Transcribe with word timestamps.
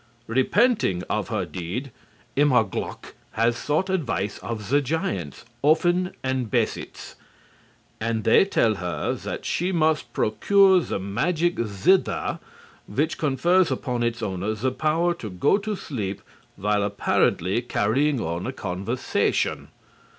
Repenting 0.25 1.03
of 1.11 1.27
her 1.27 1.45
deed, 1.45 1.91
Immerglück 2.35 3.13
has 3.33 3.55
sought 3.55 3.87
advice 3.87 4.39
of 4.39 4.69
the 4.71 4.81
giants, 4.81 5.45
Offen 5.61 6.15
and 6.23 6.49
Besitz, 6.49 7.13
and 7.99 8.23
they 8.23 8.43
tell 8.43 8.73
her 8.77 9.13
that 9.13 9.45
she 9.45 9.71
must 9.71 10.11
procure 10.11 10.79
the 10.79 10.97
magic 10.97 11.59
zither 11.67 12.39
which 12.87 13.19
confers 13.19 13.69
upon 13.69 14.01
its 14.01 14.23
owner 14.23 14.55
the 14.55 14.71
power 14.71 15.13
to 15.13 15.29
go 15.29 15.59
to 15.59 15.75
sleep 15.75 16.23
while 16.55 16.81
apparently 16.81 17.61
carrying 17.61 18.19
on 18.19 18.47
a 18.47 18.51
conversation. 18.51 19.67